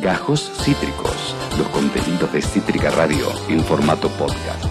[0.00, 4.64] Gajos Cítricos, los contenidos de Cítrica Radio en formato podcast.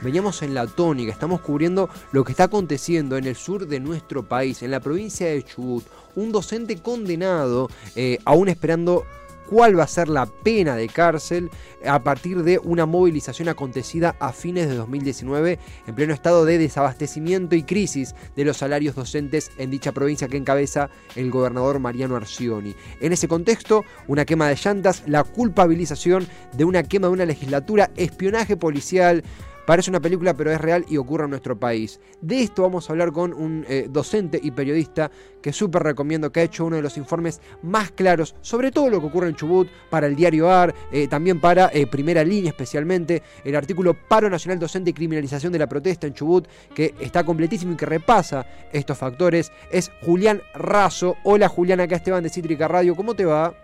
[0.00, 4.22] Veníamos en la tónica, estamos cubriendo lo que está aconteciendo en el sur de nuestro
[4.22, 5.84] país, en la provincia de Chubut.
[6.14, 9.04] Un docente condenado, eh, aún esperando
[9.50, 11.50] cuál va a ser la pena de cárcel
[11.84, 15.58] a partir de una movilización acontecida a fines de 2019
[15.88, 20.36] en pleno estado de desabastecimiento y crisis de los salarios docentes en dicha provincia que
[20.36, 22.76] encabeza el gobernador Mariano Arcioni.
[23.00, 27.90] En ese contexto, una quema de llantas, la culpabilización de una quema de una legislatura,
[27.96, 29.24] espionaje policial,
[29.70, 32.00] Parece una película, pero es real y ocurre en nuestro país.
[32.20, 36.40] De esto vamos a hablar con un eh, docente y periodista que súper recomiendo, que
[36.40, 39.68] ha hecho uno de los informes más claros sobre todo lo que ocurre en Chubut,
[39.88, 44.58] para el diario AR, eh, también para eh, Primera Línea especialmente, el artículo Paro Nacional
[44.58, 48.98] Docente y Criminalización de la Protesta en Chubut, que está completísimo y que repasa estos
[48.98, 51.14] factores, es Julián Razo.
[51.22, 53.54] Hola Julián, acá Esteban de Cítrica Radio, ¿cómo te va?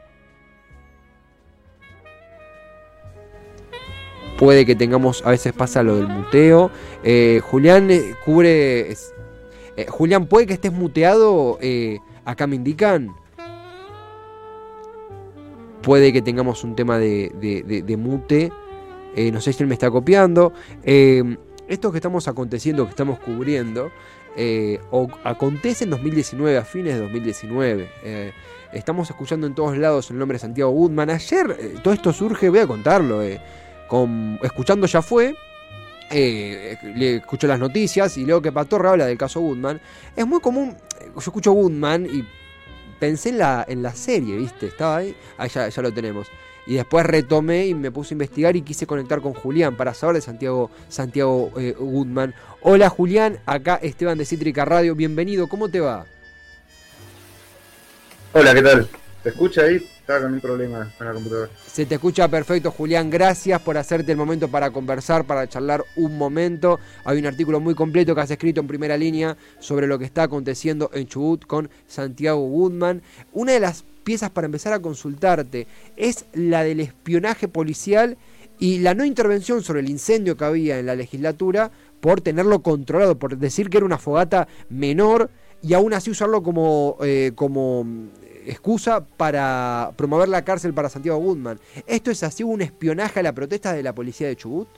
[4.39, 6.71] Puede que tengamos, a veces pasa lo del muteo.
[7.03, 8.93] Eh, Julián eh, cubre...
[8.93, 11.59] Eh, Julián, ¿puede que estés muteado?
[12.25, 13.15] acá me indican.
[15.83, 17.31] Puede que tengamos un tema de,
[17.85, 18.51] de mute.
[19.33, 20.53] no sé si él me está copiando.
[20.83, 23.91] esto que estamos aconteciendo, que estamos cubriendo,
[24.91, 27.91] o acontece en 2019, a fines de 2019.
[28.73, 31.11] estamos escuchando en todos lados el nombre de Santiago Goodman.
[31.11, 33.21] Ayer todo esto surge, voy a contarlo
[34.43, 35.35] escuchando ya fue,
[36.11, 39.81] eh, le escucho las noticias y leo que Patorra habla del caso Goodman.
[40.15, 42.25] Es muy común, yo escucho Goodman y
[42.99, 44.67] pensé en la, en la serie, ¿viste?
[44.67, 46.29] Estaba ahí, ahí ya, lo tenemos.
[46.67, 50.17] Y después retomé y me puse a investigar y quise conectar con Julián para saber
[50.17, 52.35] de Santiago, Santiago eh, Goodman.
[52.61, 56.07] Hola Julián, acá Esteban de Cítrica Radio, bienvenido, ¿cómo te va?
[58.33, 58.89] Hola, ¿qué tal?
[59.27, 59.85] ¿Se escucha ahí?
[59.99, 61.51] Estaba con un problema con la computadora.
[61.67, 63.11] Se te escucha perfecto, Julián.
[63.11, 66.79] Gracias por hacerte el momento para conversar, para charlar un momento.
[67.05, 70.23] Hay un artículo muy completo que has escrito en primera línea sobre lo que está
[70.23, 73.03] aconteciendo en Chubut con Santiago Goodman.
[73.33, 75.67] Una de las piezas para empezar a consultarte
[75.97, 78.19] es la del espionaje policial
[78.61, 83.19] y la no intervención sobre el incendio que había en la legislatura por tenerlo controlado,
[83.19, 85.31] por decir que era una fogata menor
[85.63, 87.85] y aún así usarlo como, eh, como
[88.47, 91.59] excusa para promover la cárcel para Santiago Goodman.
[91.87, 94.69] ¿Esto es así un espionaje a la protesta de la policía de Chubut?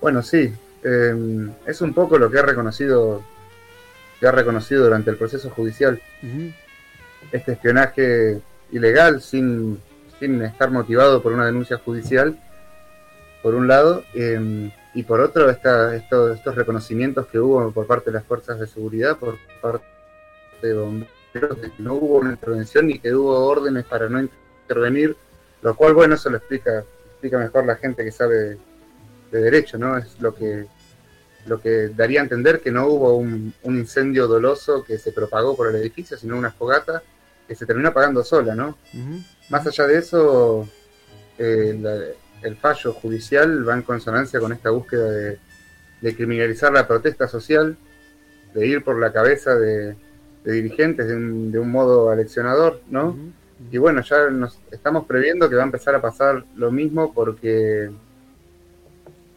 [0.00, 0.52] Bueno, sí.
[0.84, 3.22] Em, es un poco lo que ha reconocido
[4.20, 6.00] que ha reconocido durante el proceso judicial.
[7.32, 8.40] Este espionaje
[8.72, 9.80] ilegal sin,
[10.18, 12.38] sin estar motivado por una denuncia judicial,
[13.42, 18.14] por un lado, em, y por otro esta, estos reconocimientos que hubo por parte de
[18.14, 19.84] las fuerzas de seguridad, por parte
[20.62, 24.26] de bomberos, de que no hubo una intervención ni que hubo órdenes para no
[24.62, 25.14] intervenir,
[25.60, 28.56] lo cual, bueno, eso lo explica, explica mejor la gente que sabe
[29.30, 29.98] de, derecho, ¿no?
[29.98, 30.64] Es lo que,
[31.44, 35.68] lo que daría a entender que no hubo un, incendio doloso que se propagó por
[35.68, 37.02] el edificio, sino una fogata
[37.46, 38.78] que se terminó apagando sola, ¿no?
[39.50, 40.66] Más allá de eso,
[41.36, 42.00] eh, la,
[42.42, 45.38] el fallo judicial va en consonancia con esta búsqueda de,
[46.14, 47.76] criminalizar la protesta social,
[48.54, 49.96] de ir por la cabeza de,
[50.44, 53.16] dirigentes de un, modo aleccionador, ¿no?
[53.72, 57.90] Y bueno, ya nos estamos previendo que va a empezar a pasar lo mismo porque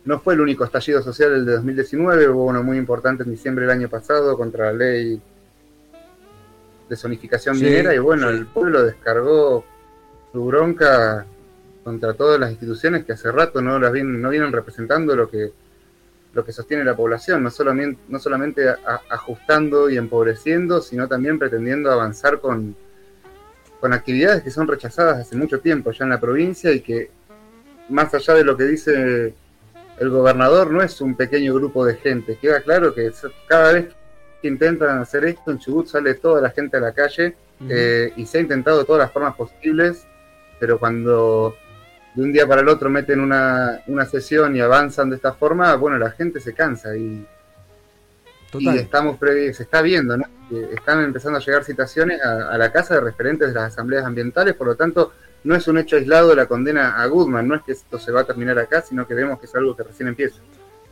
[0.06, 3.66] no fue el único estallido social el de 2019, hubo uno muy importante en diciembre
[3.66, 5.22] del año pasado contra la ley
[6.90, 9.64] de zonificación minera y bueno, el pueblo descargó
[10.31, 11.26] su bronca
[11.84, 15.52] contra todas las instituciones que hace rato no las vienen, no vienen representando lo que
[16.34, 18.70] lo que sostiene la población, no solamente, no solamente
[19.10, 22.76] ajustando y empobreciendo, sino también pretendiendo avanzar con,
[23.80, 27.10] con actividades que son rechazadas hace mucho tiempo ya en la provincia y que,
[27.90, 29.34] más allá de lo que dice
[30.00, 32.38] el gobernador, no es un pequeño grupo de gente.
[32.38, 33.12] Queda claro que
[33.48, 33.88] cada vez
[34.42, 37.36] que intentan hacer esto, en Chubut sale toda la gente a la calle
[37.68, 40.06] eh, y se ha intentado de todas las formas posibles,
[40.60, 41.56] pero cuando
[42.16, 45.76] de un día para el otro meten una, una sesión y avanzan de esta forma,
[45.76, 47.26] bueno, la gente se cansa y,
[48.58, 50.26] y estamos se está viendo, ¿no?
[50.74, 54.68] están empezando a llegar citaciones a, la casa de referentes de las asambleas ambientales, por
[54.68, 55.12] lo tanto,
[55.44, 58.22] no es un hecho aislado la condena a Goodman, no es que esto se va
[58.22, 60.40] a terminar acá, sino que vemos que es algo que recién empieza.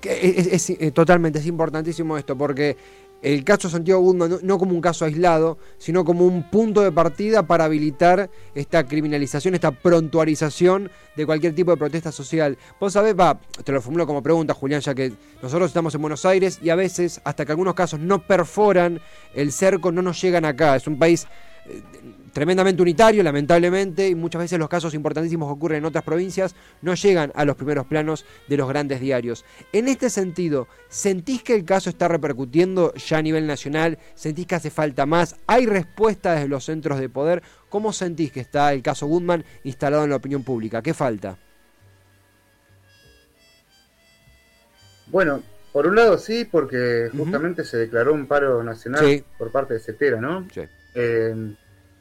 [0.04, 2.78] Es, es, eh, totalmente, es importantísimo esto, porque
[3.22, 7.44] el caso Santiago Guzmán no, como un caso aislado, sino como un punto de partida
[7.44, 12.58] para habilitar esta criminalización, esta prontuarización de cualquier tipo de protesta social.
[12.80, 16.26] Vos sabés, va, te lo formulo como pregunta, Julián, ya que nosotros estamos en Buenos
[16.26, 19.02] Aires y a veces, hasta que algunos casos no perforan
[19.34, 20.76] el cerco, no nos llegan acá.
[20.76, 21.28] Es un país
[21.66, 21.82] eh,
[22.38, 26.54] tremendamente unitario, lamentablemente, y muchas veces los casos importantísimos que ocurren en otras provincias
[26.84, 29.44] no llegan a los primeros planos de los grandes diarios.
[29.74, 33.98] En este sentido, ¿sentís que el caso está repercutiendo ya a nivel nacional?
[34.14, 35.36] ¿Sentís que hace falta más?
[35.48, 37.42] ¿Hay respuesta desde los centros de poder?
[37.70, 40.84] ¿Cómo sentís que está el caso Goodman instalado en la opinión pública?
[40.84, 41.40] ¿Qué falta?
[45.08, 45.42] Bueno,
[45.74, 50.22] por un lado sí, porque justamente se declaró un paro nacional por parte de Cepera,
[50.22, 50.48] ¿no?
[50.54, 50.62] Sí.
[50.94, 51.56] Eh,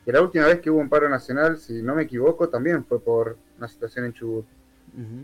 [0.06, 3.00] que la última vez que hubo un paro nacional, si no me equivoco, también fue
[3.00, 4.46] por una situación en Chubut,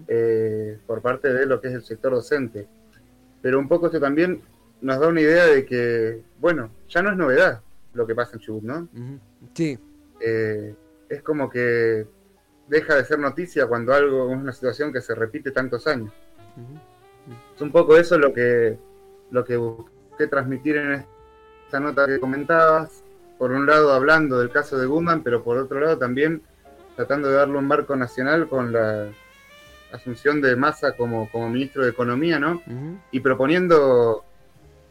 [0.09, 2.67] eh, por parte de lo que es el sector docente.
[3.41, 4.43] Pero un poco esto también
[4.81, 7.61] nos da una idea de que, bueno, ya no es novedad
[7.95, 8.89] lo que pasa en Chubut, ¿no?
[9.55, 9.79] Sí.
[10.19, 10.75] Eh,
[11.09, 12.05] es como que
[12.67, 16.13] deja de ser noticia cuando algo es una situación que se repite tantos años.
[17.55, 18.77] Es un poco eso lo que,
[19.31, 21.05] lo que busqué transmitir en
[21.65, 23.02] esta nota que comentabas,
[23.43, 26.43] por un lado hablando del caso de Guzmán, pero por otro lado también
[26.95, 29.09] tratando de darle un marco nacional con la
[29.91, 32.63] asunción de Massa como, como ministro de Economía, ¿no?
[33.11, 34.25] Y proponiendo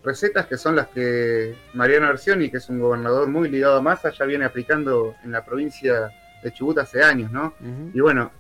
[0.04, 4.12] recetas que son las que Mariano Arcioni, que es un gobernador muy ligado a Massa,
[4.12, 6.12] ya viene aplicando en la provincia
[6.44, 7.54] de Chubut hace años, ¿no?
[7.94, 8.32] Y bueno,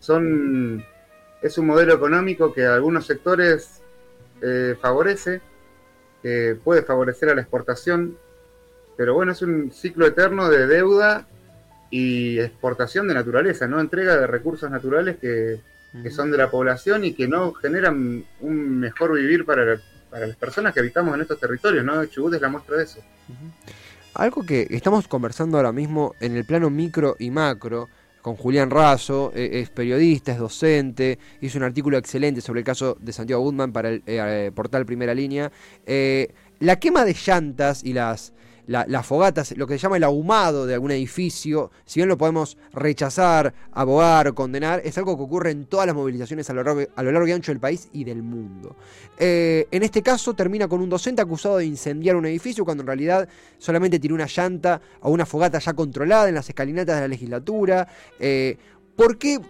[0.00, 0.84] son
[1.40, 3.84] es un modelo económico que a algunos sectores
[4.42, 5.40] eh, favorece,
[6.24, 8.18] que puede favorecer a la exportación,
[8.96, 11.26] pero bueno, es un ciclo eterno de deuda
[11.90, 15.60] y exportación de naturaleza, no entrega de recursos naturales que,
[16.10, 19.80] son de la población y que no generan un mejor vivir para,
[20.10, 22.04] para las personas que habitamos en estos territorios, ¿no?
[22.06, 22.98] Chubut es la muestra de eso.
[24.14, 27.88] Algo que estamos conversando ahora mismo en el plano micro y macro,
[28.24, 32.96] con Julián Razo, e, es periodista, es docente, hizo un artículo excelente sobre el caso
[32.98, 35.52] de Santiago Goodman para el eh, portal Primera Línea.
[35.84, 38.32] Eh, la quema de llantas y las
[38.66, 42.56] las fogatas, lo que se llama el ahumado de algún edificio, si bien lo podemos
[42.72, 47.32] rechazar, abogar, condenar, es algo que ocurre en todas las movilizaciones a lo largo, y
[47.32, 48.76] ancho del país y del mundo.
[49.18, 52.86] Eh, en este caso termina con un docente acusado de incendiar un edificio cuando en
[52.86, 53.28] realidad
[53.58, 57.88] solamente tiró una llanta o una fogata ya controlada en las escalinatas de la legislatura.
[58.18, 58.56] Eh,
[58.96, 59.40] ¿Por qué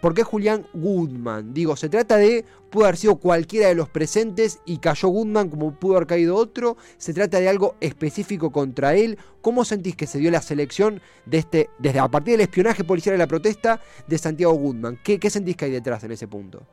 [0.00, 1.52] ¿por qué Julián Goodman?
[1.52, 5.78] Digo, se trata de, pudo haber sido cualquiera de los presentes y cayó Goodman como
[5.78, 9.18] pudo haber caído otro, se trata de algo específico contra él.
[9.40, 13.14] ¿Cómo sentís que se dio la selección de este, desde a partir del espionaje policial
[13.14, 14.98] de la protesta de Santiago Goodman?
[15.02, 16.66] ¿Qué, qué sentís que hay detrás en ese punto?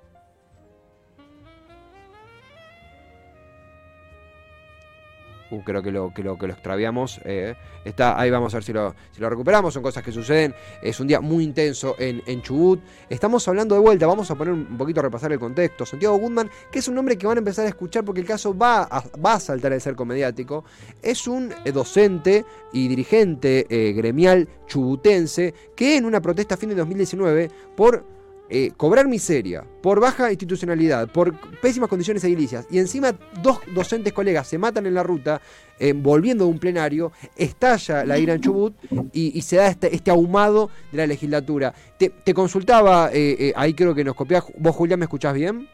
[5.64, 7.20] Creo que lo, que lo, que lo extraviamos.
[7.24, 7.56] Eh,
[7.86, 9.74] está, ahí vamos a ver si lo, si lo recuperamos.
[9.74, 10.54] Son cosas que suceden.
[10.82, 12.82] Es un día muy intenso en, en, Chubut.
[13.10, 14.08] Estamos hablando de vuelta.
[14.08, 15.86] Vamos a poner un poquito a repasar el contexto.
[15.86, 18.58] Santiago Goodman, que es un nombre que van a empezar a escuchar porque el caso
[18.58, 20.66] va a, va a saltar el cerco mediático.
[21.02, 26.70] Es un eh, docente y dirigente eh, gremial chubutense que en una protesta a fin
[26.70, 28.17] de 2019 por
[28.50, 33.14] eh, cobrar miseria, por baja institucionalidad, por pésimas condiciones edilicias, y encima
[33.44, 35.42] dos docentes colegas se matan en la ruta,
[35.78, 38.74] eh, volviendo de un plenario, estalla la ira en Chubut
[39.12, 41.74] y, se da este, este, ahumado de la legislatura.
[41.98, 45.68] Te, consultaba, eh, ahí creo que nos copiás, vos Julián, ¿me escuchás bien?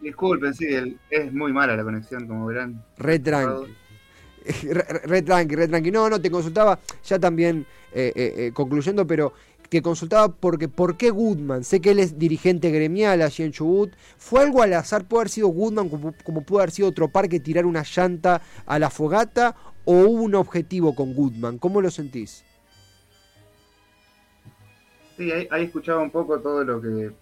[0.00, 0.68] Disculpen, sí,
[1.10, 2.84] es muy mala la conexión, como verán.
[2.98, 3.74] Re tranqui.
[5.04, 5.90] Re, tranqui, re tranqui.
[5.90, 7.66] No, no, te consultaba ya también
[8.54, 9.34] concluyendo, pero
[9.70, 13.92] que consultaba porque por qué Goodman, sé que él es dirigente gremial allí en Chubut,
[14.18, 17.38] ¿fue algo al azar, puede haber sido Goodman como, como pudo haber sido otro parque
[17.38, 21.58] tirar una llanta a la fogata o hubo un objetivo con Goodman?
[21.58, 22.44] ¿Cómo lo sentís?
[25.16, 27.12] Sí, ahí, escuchaba un poco todo lo que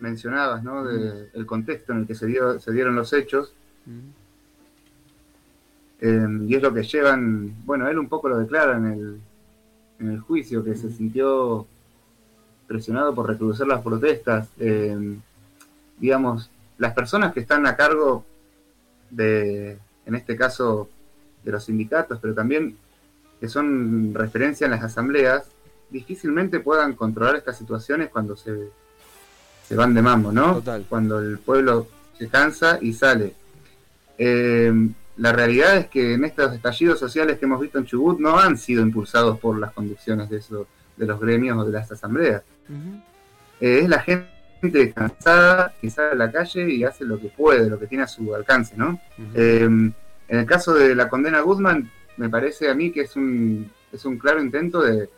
[0.00, 0.82] mencionabas, ¿no?
[0.84, 3.54] De, El contexto en el que se, dio, se dieron los hechos.
[6.00, 9.20] Eh, y es lo que llevan, bueno, él un poco lo declara en el,
[10.00, 11.68] en el juicio, que se sintió
[12.66, 14.48] presionado por recrudecer las protestas.
[14.58, 15.16] Eh,
[15.98, 18.24] digamos, las personas que están a cargo
[19.10, 20.88] de, en este caso,
[21.44, 22.76] de los sindicatos, pero también
[23.40, 25.44] que son referencia en las asambleas,
[25.90, 28.70] difícilmente puedan controlar estas situaciones cuando se,
[29.68, 30.62] se van de mambo, ¿no?
[30.88, 31.86] Cuando el pueblo
[32.18, 33.34] se cansa y sale.
[34.16, 34.72] Eh,
[35.16, 38.56] la realidad es que en estos estallidos sociales que hemos visto en Chubut no han
[38.56, 40.66] sido impulsados por las conducciones de, eso,
[40.96, 42.42] de los gremios o de las asambleas.
[43.60, 47.68] Eh, es la gente cansada que sale a la calle y hace lo que puede,
[47.68, 49.00] lo que tiene a su alcance, ¿no?
[49.34, 53.14] Eh, En el caso de la condena a Guzmán, me parece a mí que es
[53.16, 55.08] un, es un claro intento de,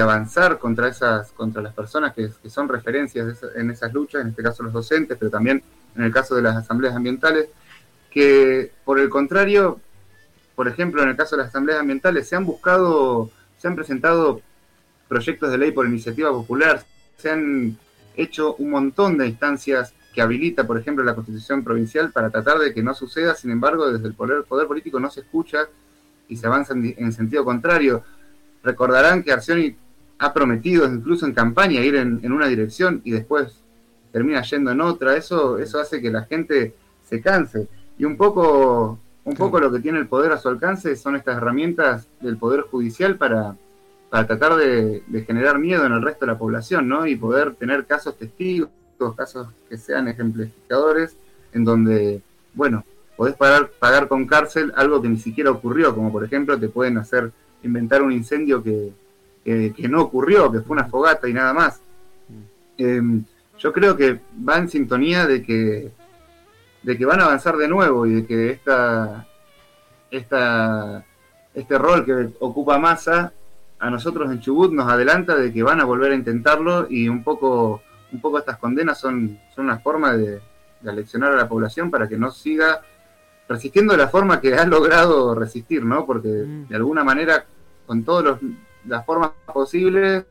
[0.00, 4.64] avanzar contra esas contra las personas que, son referencias en esas luchas, en este caso
[4.64, 5.62] los docentes, pero también
[5.94, 7.48] en el caso de las asambleas ambientales,
[8.10, 9.78] que por el contrario,
[10.56, 14.40] por ejemplo, en el caso de las asambleas ambientales, se han buscado, se han presentado
[15.14, 16.82] proyectos de ley por iniciativa popular,
[17.16, 17.78] se han
[18.16, 22.74] hecho un montón de instancias que habilita, por ejemplo, la Constitución Provincial para tratar de
[22.74, 25.68] que no suceda, sin embargo, desde el poder, poder político no se escucha
[26.26, 28.02] y se avanza en, sentido contrario.
[28.64, 29.76] Recordarán que Arcioni
[30.18, 33.60] ha prometido, incluso en campaña, ir en, una dirección y después
[34.10, 35.16] termina yendo en otra.
[35.16, 36.74] Eso, eso hace que la gente
[37.08, 37.68] se canse.
[37.98, 41.36] Y un poco, un poco lo que tiene el poder a su alcance son estas
[41.36, 43.56] herramientas del Poder Judicial para,
[44.14, 47.04] para tratar de, generar miedo en el resto de la población, ¿no?
[47.04, 48.70] Y poder tener casos testigos
[49.16, 51.16] casos que sean ejemplificadores,
[51.52, 52.22] en donde,
[52.54, 52.84] bueno,
[53.16, 57.32] podés pagar, con cárcel algo que ni siquiera ocurrió, como por ejemplo te pueden hacer
[57.64, 58.92] inventar un incendio que,
[59.44, 61.80] que, no ocurrió, que fue una fogata y nada más.
[62.78, 63.24] Em,
[63.58, 65.90] yo creo que va en sintonía de que,
[66.84, 69.26] de que van a avanzar de nuevo y de que esta,
[70.12, 71.04] esta,
[71.52, 73.32] este rol que ocupa Massa
[73.78, 77.22] a nosotros en Chubut nos adelanta de que van a volver a intentarlo y un
[77.22, 80.40] poco un poco estas condenas son, son una forma de,
[80.80, 82.80] de aleccionar a la población para que no siga
[83.48, 86.06] resistiendo de la forma que ha logrado resistir, ¿no?
[86.06, 86.68] Porque mm.
[86.68, 87.44] de alguna manera,
[87.86, 88.38] con todas
[88.86, 90.24] las formas posibles,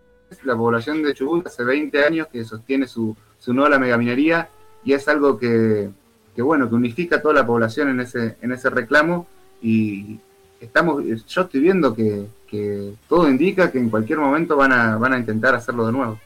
[0.43, 4.49] la población de Chubut hace 20 años que sostiene su, su no a la megaminería
[4.83, 5.89] y es algo que,
[6.35, 9.27] que, bueno, que unifica a toda la población en ese, en ese reclamo
[9.61, 10.19] y
[10.59, 15.13] estamos, yo estoy viendo que, que todo indica que en cualquier momento van a, van
[15.13, 16.19] a intentar hacerlo de nuevo.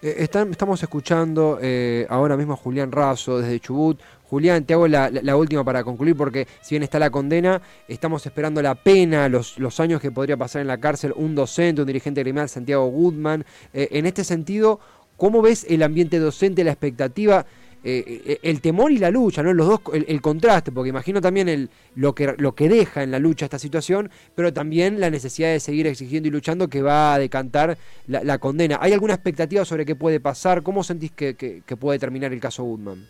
[0.00, 3.98] Eh, estamos escuchando eh, ahora mismo a Julián Razo desde Chubut.
[4.30, 8.62] Julián, te hago la, última para concluir porque si bien está la condena, estamos esperando
[8.62, 12.22] la pena, los, los años que podría pasar en la cárcel un docente, un dirigente
[12.22, 13.44] criminal, Santiago Goodman.
[13.74, 14.78] Eh, en este sentido,
[15.16, 17.44] ¿cómo ves el ambiente docente, la expectativa?
[17.88, 19.54] Eh, eh, el temor y la lucha, ¿no?
[19.54, 23.20] Los dos, el, contraste, porque imagino también el, lo, que, lo que deja en la
[23.20, 27.18] lucha esta situación, pero también la necesidad de seguir exigiendo y luchando que va a
[27.20, 27.78] decantar
[28.08, 28.78] la, condena.
[28.80, 30.64] ¿Hay alguna expectativa sobre qué puede pasar?
[30.64, 33.06] ¿Cómo sentís que, puede terminar el caso Goodman?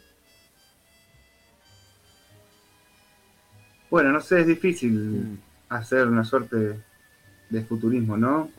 [3.89, 5.39] Bueno, no sé, es difícil mm.
[5.71, 6.79] hacer una suerte
[7.49, 8.51] de futurismo, ¿no?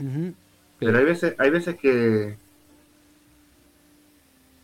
[0.80, 2.38] Pero hay veces, hay veces que,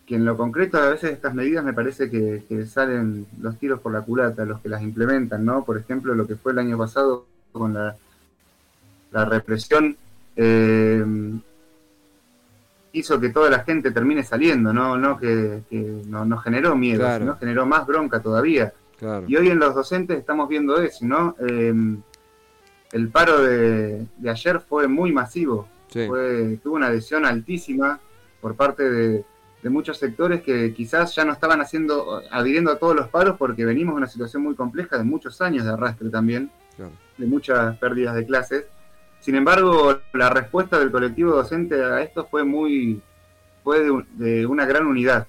[0.06, 3.94] que en lo concreto a veces estas medidas me parece que, salen los tiros por
[3.94, 5.64] la culata, los que las implementan, ¿no?
[5.64, 7.96] Por ejemplo, lo que fue el año pasado con la,
[9.12, 9.96] la represión
[10.36, 11.06] eh,
[12.94, 14.98] hizo que toda la gente termine saliendo, ¿no?
[14.98, 15.62] no que,
[16.08, 18.74] no, generó miedo, sino generó más bronca todavía.
[19.28, 21.36] Y hoy en los docentes estamos viendo eso, ¿no?
[21.40, 21.74] Eh,
[22.94, 28.00] el paro de, ayer fue muy masivo, fue, tuvo una adhesión altísima
[28.40, 29.26] por parte de
[29.64, 33.64] de muchos sectores que quizás ya no estaban haciendo, adhiriendo a todos los paros porque
[33.64, 36.52] venimos de una situación muy compleja de muchos años de arrastre también,
[37.18, 38.66] de muchas pérdidas de clases.
[39.22, 43.02] Sin embargo, la respuesta del colectivo docente a esto fue muy,
[43.64, 45.28] fue de, una gran unidad.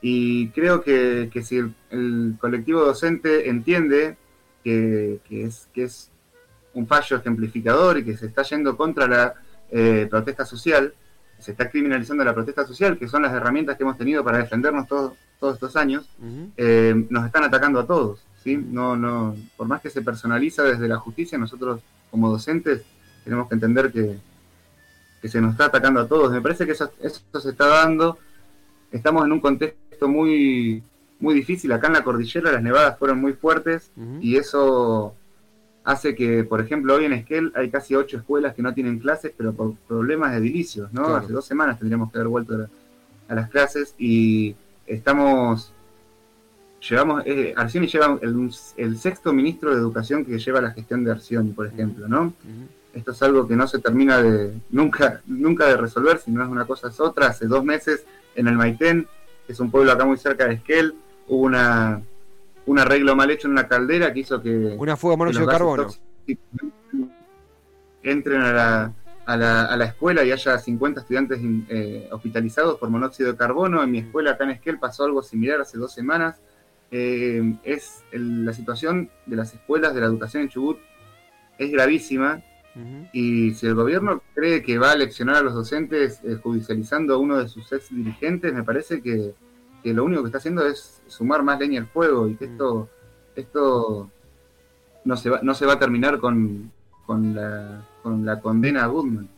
[0.00, 1.56] Y creo que, si
[1.90, 4.16] el, colectivo docente entiende
[4.62, 6.12] que, es, que es
[6.72, 9.34] un fallo ejemplificador y que se está yendo contra la
[9.72, 10.94] eh, protesta social,
[11.40, 14.86] se está criminalizando la protesta social, que son las herramientas que hemos tenido para defendernos
[14.86, 16.08] todos, todos estos años,
[16.56, 18.20] eh, nos están atacando a todos.
[18.42, 18.56] ¿sí?
[18.56, 21.80] No, no, por más que se personaliza desde la justicia, nosotros
[22.10, 22.82] como docentes
[23.24, 24.18] tenemos que entender que,
[25.20, 26.32] que se nos está atacando a todos.
[26.32, 28.18] Me parece que eso, eso se está dando.
[28.92, 30.82] Estamos en un contexto muy,
[31.20, 31.72] muy difícil.
[31.72, 35.14] Acá en la cordillera las nevadas fueron muy fuertes y eso
[35.84, 39.32] hace que, por ejemplo, hoy en Esquel hay casi ocho escuelas que no tienen clases,
[39.36, 41.14] pero por problemas de edilicios, ¿no?
[41.14, 42.68] Hace dos semanas tendríamos que haber vuelto
[43.28, 44.56] a, las clases y
[44.86, 45.72] estamos,
[46.88, 51.52] llevamos, eh, Arcioni lleva el, sexto ministro de Educación que lleva la gestión de Arcioni,
[51.52, 52.34] por ejemplo, ¿no?
[52.92, 56.48] Esto es algo que no se termina de, nunca, nunca de resolver, si no es
[56.48, 57.28] una cosa es otra.
[57.28, 59.06] Hace dos meses en el Maitén,
[59.46, 60.94] que es un pueblo acá muy cerca de Esquel,
[61.28, 62.02] hubo una
[62.70, 64.76] un arreglo mal hecho en una caldera que hizo que...
[64.78, 65.88] Una fuga monóxido de carbono.
[68.02, 68.94] Entren a la,
[69.26, 73.82] a, la, a la, escuela y haya 50 estudiantes eh, hospitalizados por monóxido de carbono.
[73.82, 76.40] En mi escuela acá en Esquel pasó algo similar hace dos semanas.
[76.92, 80.78] Eh, es la situación de las escuelas de la educación en Chubut
[81.58, 82.42] es gravísima
[83.12, 87.18] y si el gobierno cree que va a leccionar a los docentes eh, judicializando a
[87.18, 89.34] uno de sus ex dirigentes, me parece que,
[89.82, 92.52] que lo único que está haciendo es sumar más leña al fuego y que mm.
[92.52, 92.88] esto,
[93.36, 94.10] esto
[95.04, 96.70] no se va, no se va a terminar con,
[97.06, 99.28] con, la, con la condena a Goodman.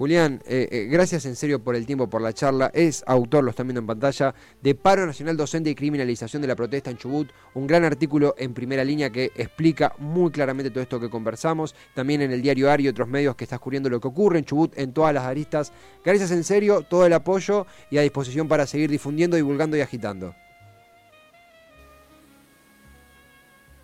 [0.00, 2.70] Julián, eh, eh, gracias en serio por el tiempo, por la charla.
[2.72, 6.56] Es autor, lo están viendo en pantalla, de Paro Nacional Docente y Criminalización de la
[6.56, 7.28] Protesta en Chubut.
[7.52, 11.74] Un gran artículo en primera línea que explica muy claramente todo esto que conversamos.
[11.94, 14.46] También en el diario ARI y otros medios que está cubriendo lo que ocurre en
[14.46, 15.70] Chubut en todas las aristas.
[16.02, 20.34] Gracias en serio, todo el apoyo y a disposición para seguir difundiendo, divulgando y agitando.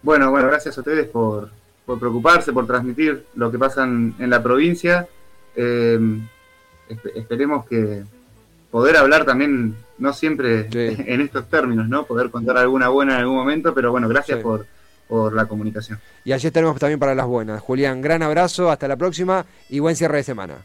[0.00, 1.50] Bueno, bueno, gracias a ustedes por,
[1.84, 5.06] preocuparse, por transmitir lo que pasa en la provincia
[5.56, 5.98] eh,
[7.14, 8.04] esperemos que
[8.70, 12.04] poder hablar también, no siempre en estos términos, ¿no?
[12.04, 14.66] Poder contar alguna buena en algún momento, pero bueno, gracias por,
[15.08, 15.98] por la comunicación.
[16.24, 17.60] Y allí estaremos también para las buenas.
[17.60, 20.56] Julián, gran abrazo, hasta la próxima y buen cierre de semana.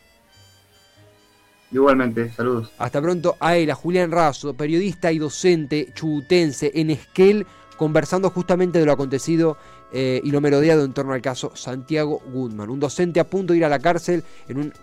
[1.71, 2.71] Igualmente, saludos.
[2.77, 8.79] Hasta pronto a él, a Julián Razo, periodista y docente chubutense en Esquel, conversando justamente
[8.79, 9.57] de lo acontecido
[9.91, 13.57] eh, y lo merodeado en torno al caso Santiago Goodman, un docente a punto de
[13.57, 14.73] ir a la cárcel en un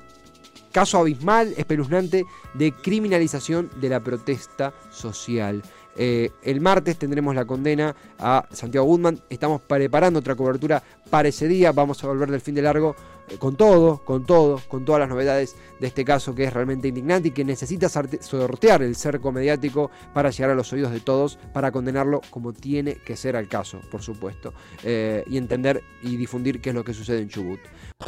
[0.72, 2.24] caso abismal, espeluznante,
[2.54, 5.62] de criminalización de la protesta social.
[5.98, 9.20] Eh, el martes tendremos la condena a Santiago Goodman.
[9.28, 11.72] Estamos preparando otra cobertura para ese día.
[11.72, 12.94] Vamos a volver del fin de largo
[13.28, 16.88] eh, con todo, con todo, con todas las novedades de este caso que es realmente
[16.88, 21.38] indignante y que necesita sortear el cerco mediático para llegar a los oídos de todos,
[21.52, 26.60] para condenarlo como tiene que ser al caso, por supuesto, eh, y entender y difundir
[26.60, 27.60] qué es lo que sucede en Chubut.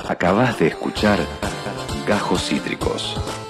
[0.08, 1.18] Acabas de escuchar
[2.06, 3.49] Gajos Cítricos.